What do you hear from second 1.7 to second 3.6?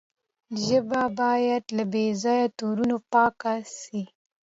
له بې ځایه تورو پاکه